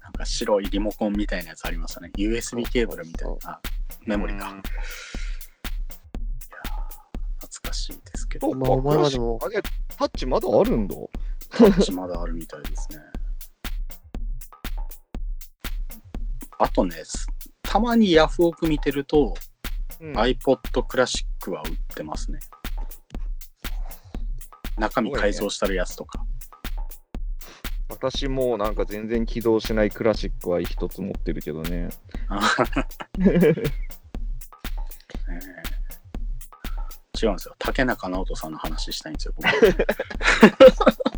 [0.00, 2.10] なんか白いリモコンみたいなやつありましたね。
[2.16, 3.36] USB ケーブルみたいな。
[3.50, 3.60] あ
[4.06, 4.54] メモリか
[8.28, 8.54] ですけど。
[8.54, 9.62] まあお前はでもクあれ、
[9.96, 10.94] タッチまだあるんだ。
[11.50, 12.98] タッチまだあるみたいですね。
[16.58, 17.26] あとね、す
[17.62, 19.34] たまにヤフオク見てると、
[20.00, 22.38] うん iPod クラシックは売ってますね。
[24.76, 26.24] 中身改造してるやつとか。
[27.88, 31.88] 私もなんか全然起動しないクラシックは一つ持ってるけどね。
[33.18, 33.54] え
[35.30, 35.67] え
[37.20, 37.54] 違うんですよ。
[37.58, 39.34] 竹中直人さんの話したいんですよ。
[39.36, 39.48] 僕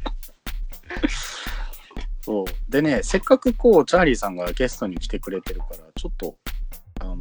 [2.22, 6.36] そうでね、せっかくこう、チャーリーさんがゲストに来てくれてるから、ちょっと、
[7.00, 7.16] あの、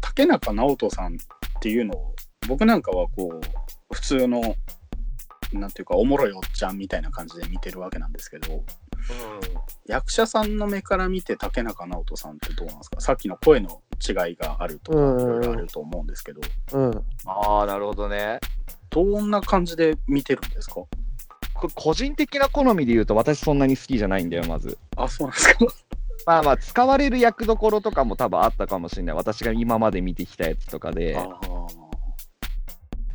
[0.00, 1.18] 竹中直人さんっ
[1.60, 2.14] ていうのを、
[2.48, 4.56] 僕なんかはこう、普通の、
[5.52, 8.64] なんていうか、おもろいおっちゃんみたいな感じで見てるわけなんですけど、
[9.86, 10.56] 役者さん。
[10.56, 12.32] の目から見て竹中直人さん。
[12.32, 12.78] ってどうなん。
[12.78, 16.06] ですかさっきの声の違いがあるとか、あると思うん。
[16.06, 16.40] ですけど、
[16.72, 17.04] うん。
[17.26, 18.40] ああ、なるほどね。
[18.90, 19.30] どん。
[19.30, 20.50] な感じで見てるん。
[20.50, 20.88] ですかこ
[21.62, 23.58] れ個人的な好みで言うと私そん。
[23.58, 24.30] なに好きじゃないん。
[24.30, 24.76] だよ、まず。
[24.96, 25.36] あ、そうなん。
[25.36, 25.66] ですか
[26.26, 29.16] まあまあ、使われる役どころとかも多分あったかもしれない。
[29.16, 31.16] 私が今まで見てきたやつとかで。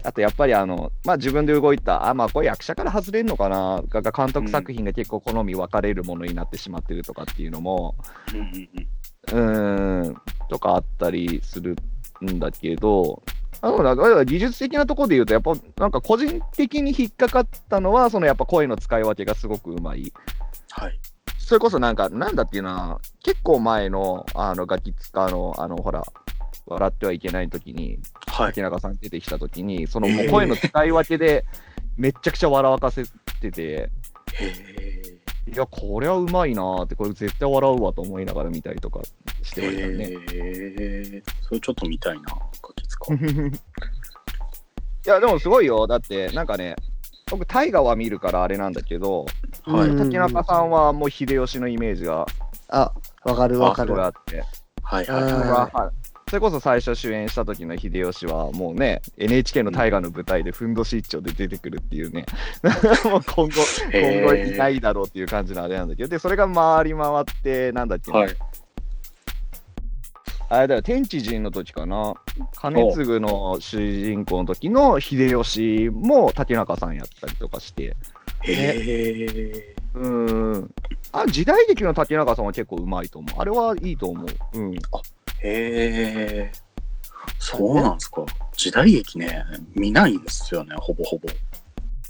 [0.03, 8.87] ああとやっぱりあの、まあ自分で動いた、あ、まあこれ役者から外れるのかな、がが監督作品が結構好み分かれるものになってしまってるとかっていうのも、ー
[9.33, 11.75] うんうんとかあったりする
[12.23, 13.21] んだけど、
[13.61, 20.11] あのなんか技術的なところで言うと、やっぱなんか個人的に引っかかったのは、そのやっぱ声の使い分けがすごくうまい。
[20.71, 20.99] はい。
[21.37, 26.01] それこそなんか、なんだっていうな、結構前の、あの、ガキ使の、あの、ほら、
[26.65, 28.47] 笑ってはいけない時に、はい。
[28.47, 31.45] 竹中さん出てきた時に、そのもう声の使い分けで、
[31.97, 33.03] めっちゃくちゃ笑わかせ
[33.41, 33.89] てて。
[35.51, 39.01] いや、これはうまいなーって、これ絶対笑うわと思いながら見たりとか
[39.41, 40.03] してましたね。
[40.05, 40.17] へ
[41.17, 41.23] え。
[41.41, 43.13] それちょっと見たいな、ガキ使。
[43.13, 45.87] いや、でもすごいよ。
[45.87, 46.75] だって、なんかね、
[47.29, 49.25] 僕、大河は見るからあれなんだけど、
[49.63, 52.25] はいうん竹中さんはもう秀吉のイメージが
[52.69, 52.93] あ、
[53.23, 54.03] わかるわかるすごい。
[54.03, 54.43] あって、
[54.83, 56.00] はいはい
[56.31, 62.25] それこそ最初主演した時の秀吉はもうね、NHK の大河の舞台でふんどし一丁で出てくるっていうね、
[63.03, 63.51] もう今後、い。
[63.91, 68.35] 今後いないだろうっていう感じのあれなんだけど、で、それが回り回って、なんだっけな、はい。
[70.47, 72.13] あれだよ、天地人の時かな、
[72.61, 77.97] 兼次の主人公の時の秀吉も竹中さんやったりとかして、
[78.43, 79.75] へえ。
[79.95, 80.71] うーん。
[81.11, 83.35] あ、時代劇の竹中さんは結構うまいと思う。
[83.37, 84.57] あれはいいと思う。
[84.57, 84.75] うん。
[85.43, 86.51] へえ。
[87.39, 88.25] そうなんですか。
[88.55, 89.43] 時代劇ね、
[89.75, 91.27] 見ないんですよね、ほぼほぼ。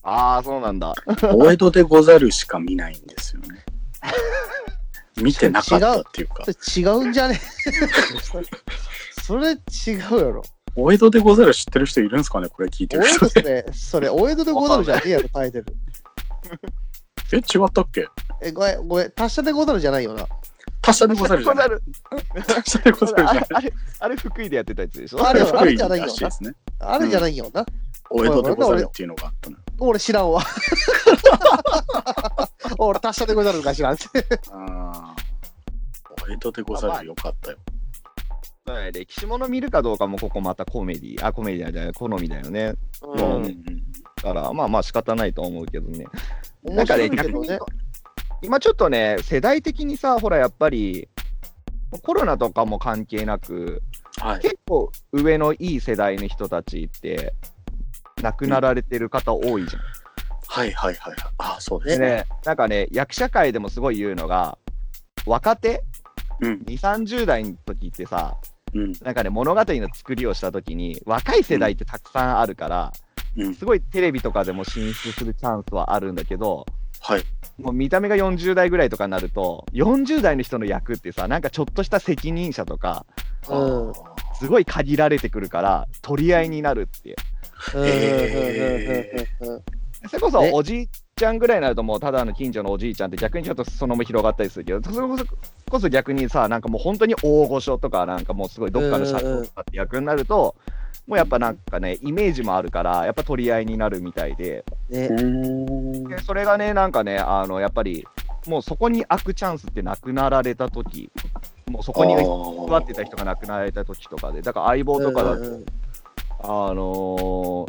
[0.03, 0.93] ああ、そうなんだ。
[1.33, 3.63] お江戸でござるしか見ないんですよね。
[5.21, 6.43] 見てなかったっていうか
[6.75, 7.39] 違うんじゃね？
[9.23, 10.41] それ違うやろ。
[10.75, 13.41] お江戸でござる知ってる人いるんですかね、これ聞いておる人江戸。
[13.41, 15.65] で、それ、お江戸でござるじゃねえやろ、 タイトル。
[17.33, 18.07] え、違ったっけ？
[18.41, 20.25] え、ごめん、ごめん、達者でござるじゃないよな。
[20.81, 21.53] 達者でござるじゃ
[22.81, 23.47] でござるじゃない。
[23.53, 26.53] あれ、あれ、福井でやってたやつでしょあれは福井じゃないよらしいですね。
[26.79, 27.65] あれじゃないよな。
[28.09, 29.57] お江戸でござるっていうのがあったの。
[29.79, 30.43] 俺知らんわ。
[32.77, 34.05] 俺、達者でござるか知らんって。
[34.51, 35.15] ああ。
[36.27, 37.57] お江戸でござるよかったよ。
[38.65, 42.73] はい歴史もの見るかどうかもここまたコメディ、あ、コメディじゃない、好みだよね。
[43.01, 43.63] ううんん
[44.15, 46.05] だから、まあまあ仕方ないと思うけどね。
[46.63, 47.59] な面んかね、白いけどね。
[48.41, 51.07] 今ちょっとね、世代的にさ、ほらやっぱり、
[52.03, 53.81] コロナとかも関係なく、
[54.19, 54.39] はい。
[54.39, 57.33] 結構上のいい世代の人たちって、
[58.21, 59.81] 亡くなられてる方多いじゃん。
[60.47, 61.15] はいはいはい。
[61.37, 62.15] ああ、そうですでね。
[62.17, 64.57] ね、なんかね、役者界でもすごい言うのが、
[65.25, 65.83] 若手、
[66.41, 66.53] うん。
[66.65, 68.37] 2、30代の時ってさ、
[68.73, 68.91] うん。
[69.01, 72.91] なんかね、物語の作りをした時に、若い世代ってたくさんあるから、
[73.37, 73.55] うん。
[73.55, 76.65] すごいテレビとかでも進出するチャンスはあるんだけど、
[77.01, 77.23] はい。
[77.57, 83.05] もう見た目が40代ぐらいとかになると、40代の人の役ってさ、なんかちょっとした責任者とか、
[83.49, 83.93] うんあ
[84.39, 87.15] すごい限られてくるから、取り合いになるって。
[87.75, 89.63] うんうんうんうんうんうん
[90.09, 90.51] それこそえ？
[90.51, 95.25] おじいちゃんぐらいになると、もうただの近所のおじいちゃんって逆にちょっとそのも広がったりするけど、それこそ
[95.69, 100.55] こそ逆にさ、なんかもう本当に大御所とか、なんかもうすごいどっかの社長とかって役になると、
[101.07, 105.09] もうやっぱなんかね、イメージもあるから、やっぱ取り合いになるみたいで、で
[106.25, 108.05] それがね、なんかね、あのやっぱり
[108.47, 111.09] もうそこに開くチャンスってなくなられたとき、
[111.69, 115.65] もうそこに座ってた人が亡くなられたときとかで、だから相棒とかだと、うん
[116.43, 117.67] あの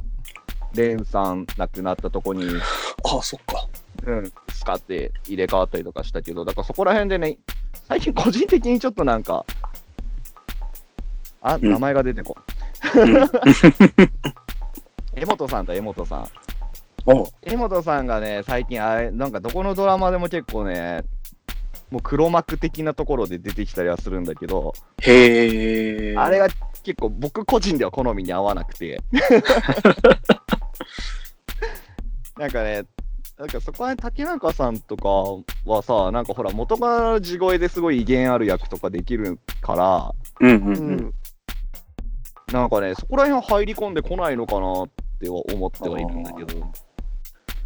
[0.74, 2.44] ー、レンさん亡くなったとこに、
[3.04, 3.66] ああ、そっか。
[4.04, 7.38] うん、使って入れ替わったりとかしたけど、だからそこら辺でね、
[7.88, 9.44] 最近個人的にちょっとなんか、
[11.42, 11.70] あ、うん。
[11.70, 12.36] 名前が出てこん。
[12.38, 12.51] うん
[15.14, 16.28] 江本さんと江本さん。
[17.42, 21.04] 江本さんがね、最近あれ、なんかどこのドラマでも結構ね、
[21.90, 26.16] もう黒幕的なところで出てきたりはするんだけど、へえ。
[26.16, 26.48] あれが
[26.82, 29.00] 結構僕個人では好みに合わなくて。
[32.38, 32.84] なんかね、
[33.38, 35.08] なんかそこは竹中さんとか
[35.70, 41.14] はさ、なんかほら、元から地声ですごい威厳ある役とかできるから、うんうんううん。
[42.52, 44.88] んなんかね、そこら辺入り込んでこないのかなっ
[45.20, 46.72] ては思ってはいるんだけど。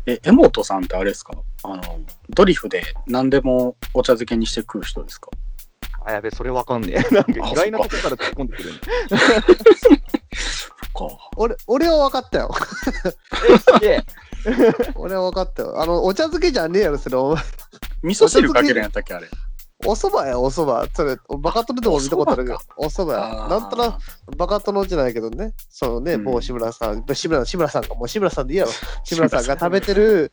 [0.06, 1.32] え、江本さんってあれですか？
[1.64, 1.82] あの、
[2.30, 5.30] ドリフで何でもお茶漬けにして食う人ですか？
[6.04, 7.00] あ、やべ、それわかんねえ。
[7.14, 8.78] なんか意外なとこから突っ込んでくるね。
[9.80, 11.30] そっか。
[11.36, 12.54] 俺俺は分かったよ。
[13.50, 14.04] え、すげえ。
[14.94, 15.82] 俺は分かったよ。
[15.82, 17.16] あの、お茶漬けじゃねえやろ、それ。
[18.04, 19.26] 味噌汁かけるんやったっけあれ。
[19.84, 20.90] お蕎麦や、お蕎麦。
[20.94, 23.46] それ、バカ殿でも見たことあるけど、お蕎麦や。
[23.48, 28.72] なんとなく、バカ殿じゃないけどね、そのね、うんもう志村さん、志村志村さんが、もう志村さんでいいやろ。
[29.04, 30.30] 志村さんが食べてる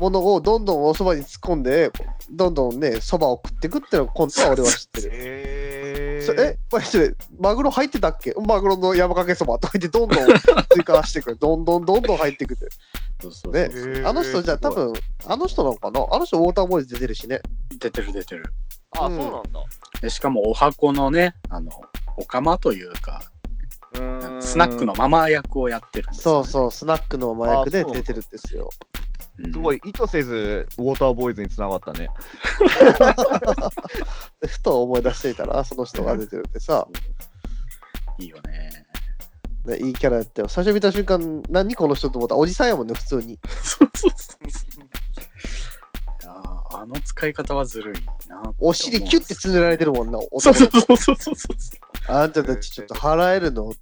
[0.00, 1.92] ものをどんどんお蕎麦に突っ込んで、
[2.30, 5.10] どんどんね、蕎麦を食ってくっていうのコントは俺は知ってる。
[5.12, 8.34] えそえ、これそれマグロ入ってたっけ？
[8.44, 10.26] マグロの山かけそばとか言ってどんどん
[10.72, 11.36] 追加してくる。
[11.40, 12.70] どんどんどんどん入ってくる。
[13.52, 14.92] ねあの人じゃあ多分、
[15.26, 16.06] あの人なのかな？
[16.10, 17.40] あの人ウォーターボーイズ出てるしね。
[17.78, 18.44] 出てる出てる。
[18.92, 19.42] あ、そううんなんだ。
[20.00, 21.70] でしかもお箱のね、あの、
[22.16, 23.22] お釜というか、
[23.94, 26.46] うーんスナックのママ役をやってるんですよ、ね。
[26.46, 28.70] そうそう、スナックの麻薬であそう出てるんですよ。
[28.84, 28.98] うん
[29.40, 32.08] すごい意図せずウォーターボーイズにつながったね。
[34.40, 36.88] で ふと思い出していたら、その人が出てるってさ、
[38.18, 38.84] いいよね。
[39.64, 40.48] ね、いいキャラやってよ。
[40.48, 43.38] 最初見た瞬間、何この人と思ったらおじさんやもんね、普通に。
[43.62, 44.77] そうそうそう
[46.70, 48.42] あの使い方はずるいな。
[48.58, 51.36] お尻キュッてつねられてるもんな、 そうそうそうそうそう。
[52.08, 53.68] あんたたちちょっと払えるの？
[53.70, 53.78] って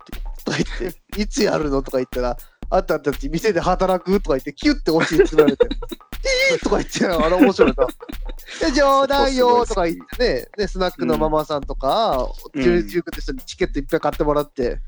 [0.81, 1.83] 言って、いつやるの？
[1.83, 2.37] とか言ったら、
[2.71, 4.21] あんたたち店で働く？
[4.21, 5.67] とか言って、キュッてお尻つねられて、
[6.53, 6.63] えー？
[6.63, 7.87] とか言って、あれ面白いな。
[8.61, 14.79] で冗談よーとか言ってね、ねスナックのママさんとか、うん中中って人にチケットいっぱい買ってもらって、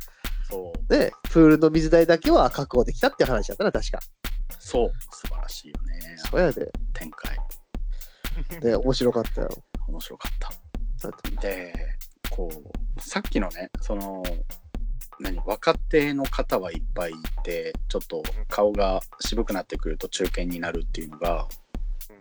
[0.49, 0.95] そう。
[0.95, 3.99] ね、プールの水代だけは確保できたって話だったな、確か。
[4.59, 4.93] そう。
[5.11, 6.17] 素晴らしいよね。
[6.31, 6.71] そうやで。
[6.95, 7.37] 展開。
[8.61, 9.49] で、面白かったよ。
[9.87, 11.41] 面白かった。
[11.41, 11.73] で、
[12.31, 14.23] こう、さっきのね、その、
[15.21, 21.49] 何、若手の方はいっぱいいて、ちょっと顔が渋くなってくると中堅になるっていうのが、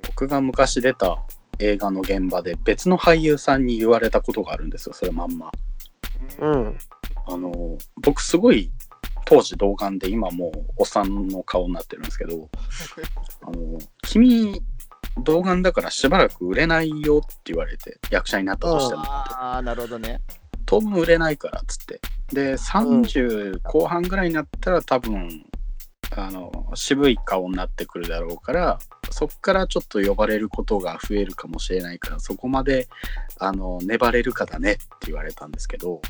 [0.08, 1.24] 僕が昔出た
[1.60, 5.52] 映画の現場で別の俳優さんに言われたことがあるんですよ、それまんま。
[6.40, 6.78] うん。
[7.28, 8.72] あの、僕すごい
[9.26, 12.50] 当時童顔で今もうおっさんの顔になってるんですけど、
[13.44, 14.64] あの、君、
[15.24, 19.02] 童顔だからしばらく売れないよって言われて、役者になったとしても。
[19.06, 20.22] ああ、なるほどね。
[20.66, 22.02] 当分売れないからっつって。
[22.34, 25.46] で、30後半ぐらいになったら多分、
[26.16, 32.88] あの、渋い顔になってくるだろうから、そっからちょっと呼ばれることが増えるかもしれないから、そこまで、
[33.40, 36.02] あの、粘れるかだねって言われたんですけど、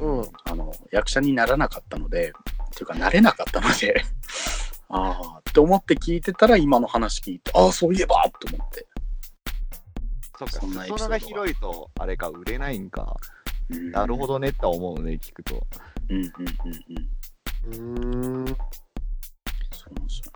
[0.00, 0.28] うん。
[0.44, 4.04] あの、役者にならなかったので、っていうか、なれなかったので、
[4.90, 8.86] ああ、って思って聞いてたら、今の話聞いて、ああ、そういえばと思って。
[10.38, 13.16] そっか、そんなエピソード裾野が広いと、あれか、売れないんか。
[13.70, 14.26] うんなるほ。
[14.26, 15.64] どねって思うね、聞くと。
[16.08, 18.44] うんうんうんうん。
[18.44, 18.48] うーん。
[18.48, 18.56] い
[19.72, 20.32] そうなんですよ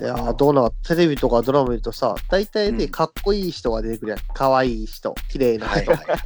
[0.00, 0.06] ね。
[0.06, 0.70] やー、どうなの？
[0.70, 4.18] テレビとかドラマ見るとさ、大体ね、うんかっこいい人が出てくるやん。
[4.34, 5.78] かわいい人、綺麗な人。
[5.78, 6.20] はいはいはいはい。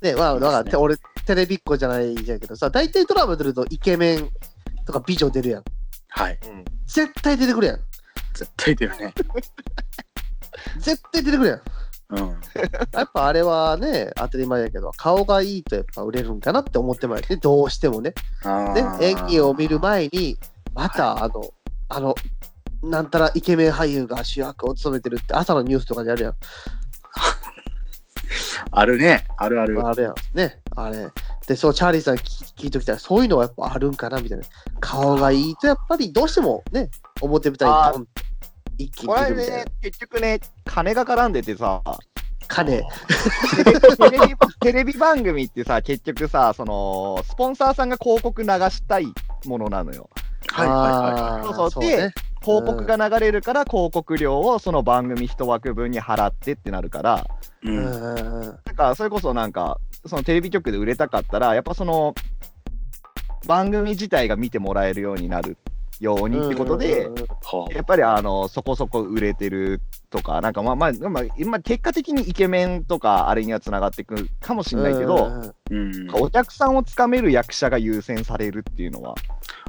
[0.00, 0.96] ね、まあ、だから、ね俺、
[1.26, 4.30] テレビっ子じゃないじゃんけどさ、大体ドラマ出るとイケメン
[4.90, 5.64] とか美女出るやん。
[6.08, 6.38] はい。
[6.44, 6.64] うん。
[6.86, 7.80] 絶対出てくるやん。
[8.34, 9.14] 絶対出るね。
[10.78, 11.60] 絶対出てくるやん。
[12.10, 12.40] うん。
[12.92, 18.10] やっぱあれはね、当たり前やけど、顔がいいとやっぱ売れるんかなって思ってもらえて、どうしてもね。
[18.10, 20.36] であー、演技を見る前に、
[20.74, 21.54] またあの、
[21.88, 22.14] あの、
[22.82, 26.34] なんたらイケメン俳優が主役を務めてるって朝のニュースとかであるやん。
[28.70, 29.26] あるね。
[29.36, 29.86] あるある。
[29.86, 30.14] あれやん。
[30.34, 31.08] ね、あれ。
[31.46, 34.44] で、そう、チャーリーさん聞聞いときたら、そういうのはやっぱあるんかなみたいな。
[34.80, 36.90] 顔がいいとやっぱりどうしてもね、
[37.20, 38.06] 表舞台に
[38.78, 41.82] 一気にこれ出るみたいなね。、結局ね、金が絡んでてさ、
[42.48, 42.82] 金。
[43.56, 49.06] テレビテレビテレビ番組ってさ、結局さ、その、スポンサーさんが広告流したい
[49.46, 50.08] ものなのよ。
[50.52, 52.12] はいはいはいそうそうそうね。
[52.42, 57.26] 広告が流れるから広告料をその番組一枠分に払ってってなるから、
[57.62, 57.84] うん。
[57.84, 62.14] なんかそれこそなんか、そのテレビ局で売れたかったら、やっぱその
[63.46, 65.58] 番組自体が見てもらえるようになる
[66.00, 67.08] ようにってことで、
[67.74, 75.54] やっぱりあのそこそこ売れてるとか、なんかまあまあ、まあ、今結果的にイケメンとかあれにはつながっていくかもしれないけど。
[76.14, 79.14] お客さんをつかめる役者が優先されるっていうのは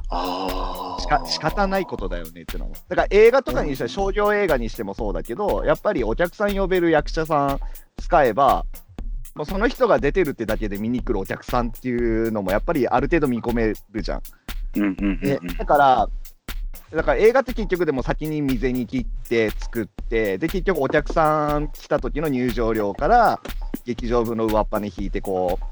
[0.08, 1.00] ああ。
[1.00, 2.74] しか仕方ないことだよねっていうのも。
[2.88, 7.60] だから映画とかにしても、商業映画にしてもそうだけど、やっぱりお客さん呼べる役者さん
[7.98, 8.64] 使えば、
[9.34, 14.22] もうその人が出てるってだけで見に来るお客さんっていうのもやっぱりある程度見込めるじゃん。
[14.76, 15.56] うんうんうんねうん。
[15.56, 16.08] だから、
[16.92, 23.40] だから映画って結局でも先に店に切って作って、で結局お客さん来た時の入場料から
[23.84, 25.64] 劇場部の上っ端に引いてこう、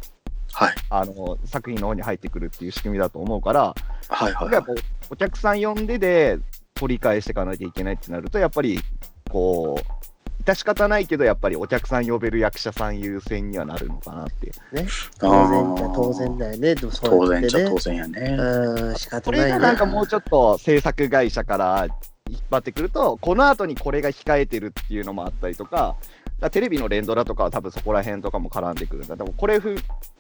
[0.53, 0.75] はい。
[0.89, 3.75] あの作品の方に入ってくるっていう仕組みだと思うから、
[4.09, 4.65] はいはいはい。
[5.11, 6.39] お客さん呼んでで
[6.75, 8.81] 取り返していかなきゃいけないってなると、やっぱり
[9.31, 10.10] こう、
[10.45, 14.55] 致し方ないけど、やっぱりお客さん呼べる役者さん優先にはなるのかなっていう。
[15.19, 16.75] 当然だ当然だよね。
[16.75, 17.79] でもそ当うやってね然じゃ当。
[17.79, 18.21] 然やね。
[18.39, 19.47] うん、仕方こないね。
[19.47, 21.87] れがなんかもうちょっと制作会社から
[22.29, 25.97] 引っ張ってくると、この後にこれが控えてるっていうのもあったりとか、だか
[26.41, 29.17] らテレビの連ドラとかは多分そこら辺とかも絡んでくるんだ。
[29.17, 29.79] でもこれ振っ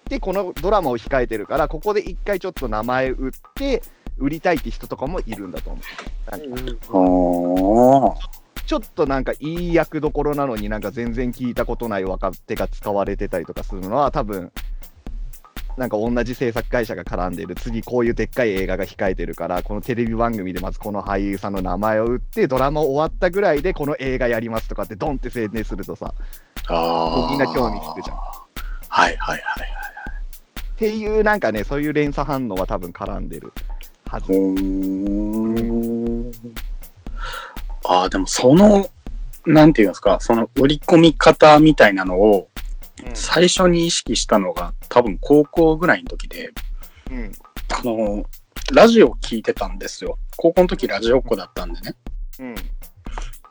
[0.08, 3.82] て、このドラマを控えてるから、ここで一回ちょっと名前売って、
[4.18, 5.78] 売りたいって人とかもいるんだと思
[8.14, 8.14] う。
[8.70, 14.52] ちょっとなんかいい役どころなのになんか全然聞いたことない若手が使われてたりとかするのは多分
[15.76, 17.56] なんか同じ制作会社が絡んでる。
[17.56, 26.14] 次こういうでっかい映画が控えてるからこのテレビ番組でまずこの俳優さんの名前を打ってドラマ終わったぐらいでこの映画やりますとかってドンって宣伝するとさ
[26.68, 28.16] みんな興味引くじゃん。
[28.16, 28.46] はい
[28.88, 29.40] はいはいはい。
[30.74, 33.52] っていうなんかねそういう連鎖反応は多分絡んでる
[34.06, 34.32] はず
[37.84, 38.88] ああ、でもその、
[39.46, 42.48] なんていうんですか、その売り込み方みたいなのを
[43.14, 46.50] 最初に意識したのが多分高校ぐらいの時で、
[47.10, 47.32] うん
[47.72, 48.24] あの、
[48.72, 50.18] ラジオ聞いてたんですよ。
[50.36, 51.94] 高校の時ラジオっ子だったんでね。
[52.40, 52.54] うん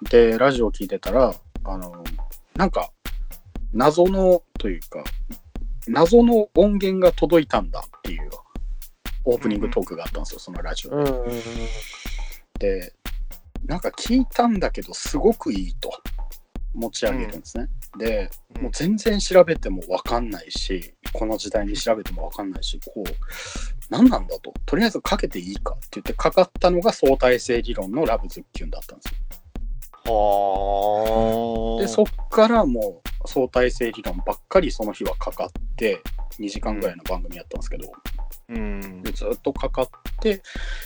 [0.10, 2.04] で、ラジオ聞いてたら、あの、
[2.56, 2.90] なんか、
[3.74, 5.04] 謎のというか、
[5.88, 8.30] 謎の音源が届いたんだっていう
[9.26, 10.96] オープニングトークがあったんですよ、そのラジオで。
[10.96, 11.40] うんうんうん
[12.60, 12.94] で、
[13.66, 15.92] なんか聞いたんだけど、すごくいいと
[16.74, 17.68] 持ち上げるんですね。
[17.98, 23.10] で、うんもう全然調べてもわかんないし、この時代に調べてもわかんないし、こう、
[23.90, 29.20] 何なんだと、とりあえずかけていいかって言ってかかったのが相対性理論のラブズッキュンだったんですよ。
[30.12, 36.02] はで、そっからもう相対性理論ばっかりその日はかかって、
[36.40, 37.92] 2時間ぐらいの番組やったんですけど、
[38.50, 39.88] うんでずっとかかっ
[40.22, 40.42] て、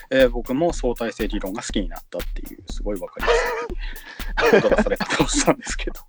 [0.10, 6.00] えー僕も相対性理論が好きになったっていう、すごいわかりやすいことがされ方をしたんですけど。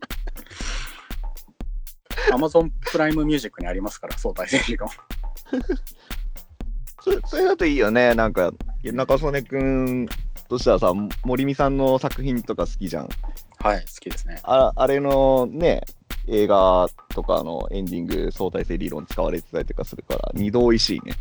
[2.32, 4.88] Amazon プライムミュージックにありますから、相対性理論。
[7.00, 8.14] そそれだといいよね。
[8.14, 8.50] なんか、
[8.82, 10.08] 中曽根くん
[10.48, 10.92] としてはさ、
[11.24, 13.08] 森美さんの作品とか好きじゃん。
[13.58, 14.40] はい、好きですね。
[14.42, 15.82] ああれのね、
[16.26, 21.12] 映画とかのエンディング相対性理論使われてたりとかするから、二度美味しいね。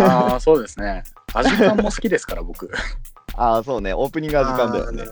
[0.00, 1.04] ああ、そうですね。
[1.34, 2.70] 味感も好きですから、僕。
[3.34, 5.04] ああ、そうね、オープニングは時間だよね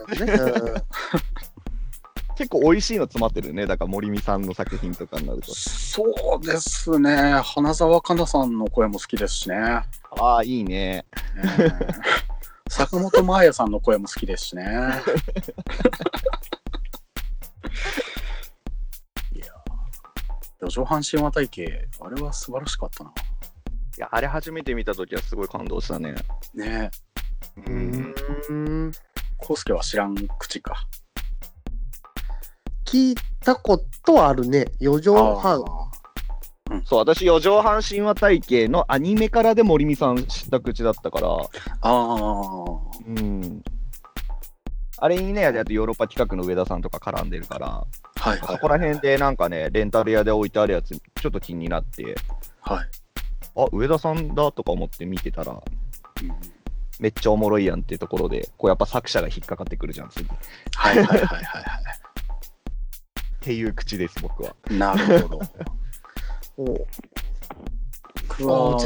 [2.37, 3.67] 結構美味しいの詰まってるね。
[3.67, 5.55] だから森美さんの作品とかになると。
[5.55, 6.05] そ
[6.41, 7.41] うですね。
[7.45, 9.57] 花澤香菜さんの声も好きですしね。
[9.59, 11.05] ああ、いいね。
[11.37, 12.31] えー
[12.71, 14.65] 坂本真綾さんの声も好きですしね。
[20.69, 23.11] 上半身話体系、あれは素晴らしかったな。
[23.11, 26.15] いや、あれ初めて見たときはすごい感動したね。
[26.55, 26.91] ね
[27.57, 28.15] え、ううん
[28.49, 28.53] う
[28.89, 28.93] ん
[29.39, 30.87] コウスケは知らん口か。
[32.85, 34.67] 聞いたことはあるね。
[34.81, 35.65] 4畳半。
[36.85, 41.39] そう、私、四畳半神話体系のアニメからで森美さん知った口だったから、あ
[41.83, 41.91] あ
[43.07, 43.63] うん。
[45.03, 52.15] あれにね、あとヨーロッパ企画の上田さんとか絡んでるから、ー、はいはい、そこら辺でなんかね、レンタル屋で置いてあるやつ、ちょっと気になって、
[52.61, 52.89] はい。
[53.57, 56.61] あ、上田さんだとか思って見てたら、うん
[57.01, 60.27] めっちゃおもろいやんっていうところで、こうやっぱ作者が引っかかってくるじゃん、次。
[60.27, 60.29] っ
[60.77, 61.81] はいはいはいはいは
[63.41, 64.55] ていう口です、僕は。
[64.71, 64.75] い。
[64.77, 65.41] なるほど。
[66.59, 66.87] お
[68.29, 68.77] 僕は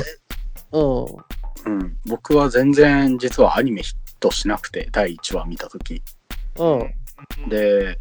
[0.71, 1.75] うん。
[1.75, 6.03] うん、僕は全然実はアニメヒットしなくて、第1話見たとき。
[6.57, 7.49] うん。
[7.49, 7.99] で、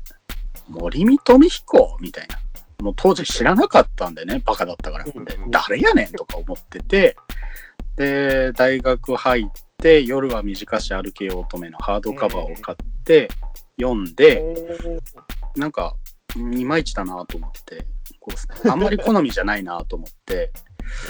[0.69, 2.39] 森見富彦みたいな。
[2.81, 5.05] もう当時知らなかったんでね、バカだったから。
[5.05, 7.15] でうん誰やねんとか思ってて、
[7.95, 9.45] で、大学入っ
[9.77, 13.29] て夜は短し歩けようとめのハードカバーを買って
[13.79, 14.43] 読んで、
[15.55, 15.95] なんか
[16.35, 17.85] いまいちだなと思って
[18.19, 18.31] こ
[18.65, 20.51] うあんまり好みじゃないなと思って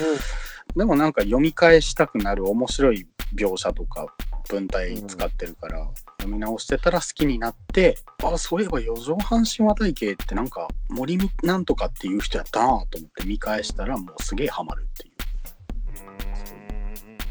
[0.75, 4.13] でもなんか読み返したくなる面白い描写とか
[4.49, 5.87] 文体使ってるから、
[6.19, 15.13] 読み直してたら好きになってあそういえば四畳半神話体系ってなんか森見なんとかっていう人やったなと思って見返したらもうすげえハマるっていう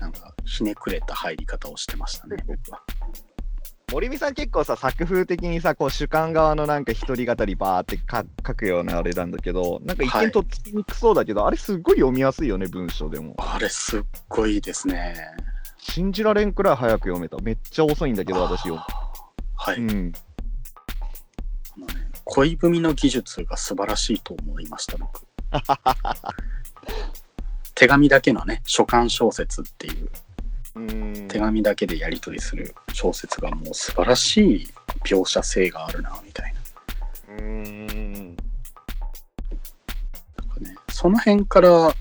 [0.01, 2.83] なんかひねくれた入り方をしてましたね 僕は。
[3.93, 13.35] 森美さん結構さ、作風的にさ、こう主観側のなんか一人語りバーってか書くようなあれなんだけど、なんか一はい見とっつきにくそうだけど、あれすっごい読みやすいよね、文章でも。
[13.37, 15.15] あれすっごいですね。
[15.83, 17.37] 信じられんくらい早く読めた。
[17.39, 18.87] めっちゃ遅いんだけど、私よ。
[19.57, 20.13] はい、うん。
[22.25, 25.27] 恋文の技術が素晴らしいと思いました、僕。
[27.75, 30.09] 手紙だけのね、書簡小説っていう、
[30.77, 34.69] うん手紙だけでやり取りする小説がもう素晴らしい
[35.05, 36.55] 描写性があるな、みたい
[37.29, 37.35] な。
[37.35, 38.27] うん。
[38.29, 38.45] なんか
[40.61, 41.93] ね、その辺から、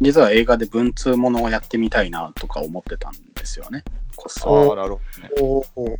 [0.00, 3.84] 実は映画で文通ものをやってみたいなとか思ってたんですよね。
[4.16, 4.96] こっそりああ、なる
[5.38, 5.98] ほどね。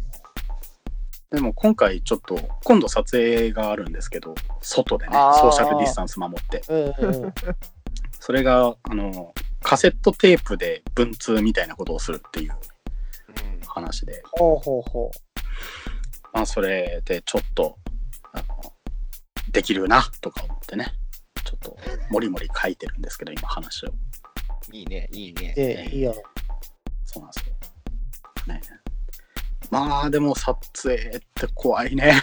[1.30, 6.62] でも今回ちょっと、今度撮影があるんですけど、外でね、ソーシャルディスタンス守って。
[6.68, 7.34] うんうん
[8.22, 12.53] それが、あの、カセットテープで文通みたいなことをするっていう
[13.66, 15.11] 話で、ほうほうほ
[16.32, 17.78] まあ、それでちょっと、
[19.51, 20.92] できるな、とか思ってね、
[21.51, 21.76] ちょっと、
[22.11, 23.88] もりもり書いてるんですけど、今話を。
[24.72, 25.61] いいね、いいねう。。
[25.61, 26.12] ええ、いい。
[27.05, 27.55] そうなんですよ。
[28.46, 28.61] ね。
[29.70, 32.22] まあ、でも撮影って怖いね。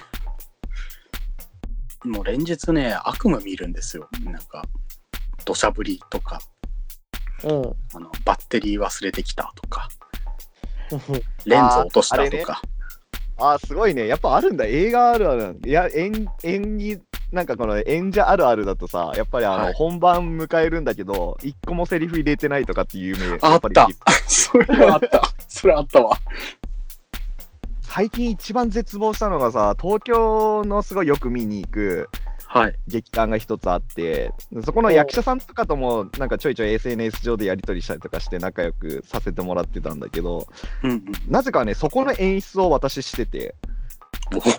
[2.06, 4.08] もう連日ね、悪夢見るんですよ。
[4.24, 4.64] なんか、
[5.44, 6.40] 土砂降りとか、
[7.44, 7.50] うん。
[7.94, 9.90] あのバッテリー忘れてきたとか、
[11.46, 12.62] レンズ落としたとか。
[13.40, 14.08] ああ、すごいね。
[14.08, 14.66] やっぱあるんだ。
[14.66, 15.60] 映画あるある。
[15.64, 17.00] いや、演演技、
[17.32, 23.88] なんかこの演者あるあるだとさ、やっぱりあの、はい本番迎えるんだけど、一個もセリフ入れてないとかっていう有名あった
[24.28, 25.22] それはあった。
[25.48, 26.18] それあったわ。
[27.82, 32.10] 最近一番絶望したのがさ、東京のすごいよく見に行く
[32.48, 32.76] はい。
[32.88, 34.32] 劇団が一つあって、
[34.64, 40.48] そこの役者さんとかともなんかちょいちょい SNS 上でやり取りしたりとかして仲良くさせてもらってたんだけど、
[40.84, 41.04] うんうん。
[41.28, 43.56] なぜかね、そこの演出を私してて、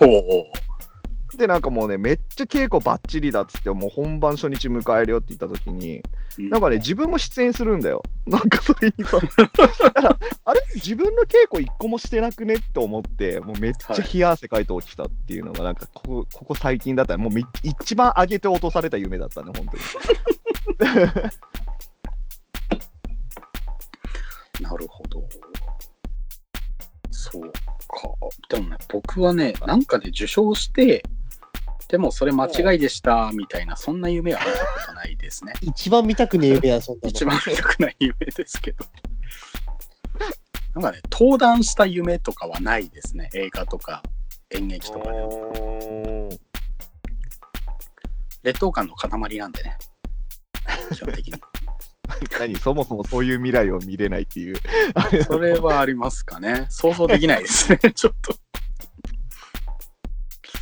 [0.02, 0.52] おお。
[1.38, 6.02] で、なんかもうね、めっちゃ稽古ばっちりだっつって、もう本番初日迎えるよって言った時に、
[6.36, 8.02] なんかね、自分も出演するんだよ。
[8.26, 9.18] なんかそれにさ、
[10.44, 19.82] あれ自分の稽古一個もしてなくねって思って、もうめっちゃ冷や汗かいて起きたっていうのが、なんかここ、ここ最近だったら、もうみ一番上げて落とされた夢だったね、本当に。
[24.68, 25.22] なるほど。
[27.12, 27.52] そうか。
[28.48, 31.04] でもね、僕はね、なんかで受賞して、
[31.88, 34.56] でもそれ間違いでしたみたいな、そんな夢は見たこ
[34.88, 35.54] とないですね。
[35.62, 37.08] 一番見たくねえ夢や、そんなの。
[37.08, 38.84] 一番見たくない夢ですけど。
[40.74, 43.30] なんかね、登壇した夢とかはないですね。
[43.32, 44.02] 映画とか
[44.50, 46.28] 演劇とかでも。
[48.42, 49.78] 劣等感の塊なんでね。
[50.92, 51.34] 基本的に。
[52.38, 54.56] 何そもそもそういう未来を見れないっていう。
[55.24, 56.66] それはありますかね。
[56.68, 57.78] 想像できないですね。
[57.94, 58.34] ちょっと。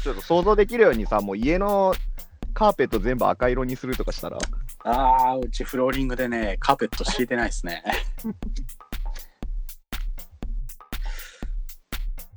[0.07, 1.93] ちょっと想像できるようにさ、もう家の
[2.55, 4.39] カーペット全部赤色にするとかしたら、
[4.85, 7.83] ああ、うちフローリングでね、カーペット敷いてないですね。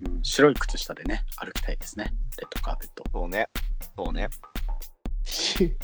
[0.04, 2.06] うん、白い靴下でね、歩きたいですね。
[2.40, 3.04] レッドカーペット。
[3.14, 3.48] そうね。
[3.96, 4.30] そうね。
[5.24, 5.78] し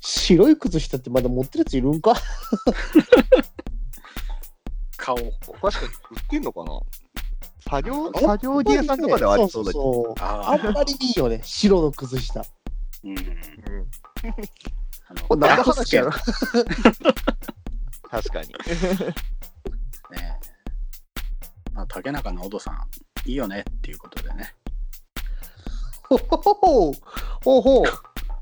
[0.00, 2.14] 白い靴下ってまだ持ってるやついるんか？
[4.96, 6.72] 顔、確かに売ってんのかな？
[7.70, 10.14] 作業、あ作業着屋さんとかではありそうだけど。
[10.18, 12.42] ああんまりいいよね、白の靴下。
[13.04, 13.16] うん。
[13.18, 13.24] うん
[15.28, 16.10] これ何の話やろ？
[18.10, 18.48] 確かに。
[20.10, 20.40] ね。
[21.72, 22.88] まあ、竹中直人さん、
[23.28, 24.54] いいよねっていうことでね。
[26.02, 26.92] ほほほほ
[27.42, 27.84] ほうほう。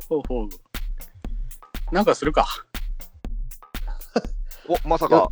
[0.09, 0.49] ほうほう。
[1.95, 2.47] なんかするか。
[4.68, 5.29] お、まさか、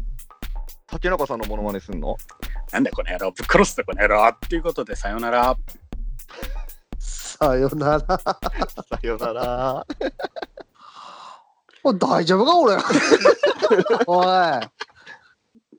[0.86, 2.16] 竹中さんのモノマネすんの？
[2.72, 5.56] なんだよこの野郎、ぶっ殺すぞこの野郎っていうことで、さよなら。
[6.98, 8.18] さよなら。
[8.18, 9.86] さよなら。
[11.84, 12.76] お 大丈夫か俺？
[14.06, 14.26] おい。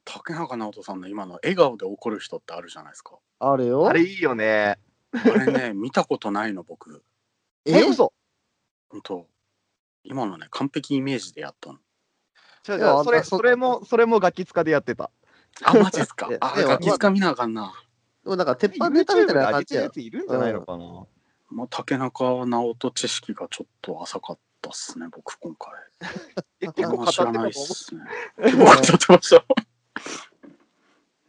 [0.05, 3.17] 竹中直人さんの今の笑顔で怒る人ってあるじゃないですか。
[3.39, 3.87] あれよ？
[3.87, 4.79] あれいいよね。
[5.11, 7.03] あれね、 見たことないの、僕。
[7.65, 8.13] え、嘘？
[8.89, 9.27] 本当
[10.03, 11.79] 今のね、完璧イメージでやったの。
[12.67, 15.11] 違う違うそれ、それも、それもガキ使でやってた。
[15.63, 16.29] あ、マジっすか。
[16.39, 17.73] あ、ガキ使見なあかんな。
[18.23, 19.89] でもなんか鉄板ネタみたいな感じや。
[19.89, 21.05] ついるんじゃないのかな、
[21.49, 25.73] まあ、竹中直人知識がちょっと浅かったっすね、僕今回。
[26.75, 29.45] 結構 語ってました。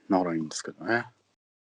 [0.08, 1.06] ならいいんですけどね。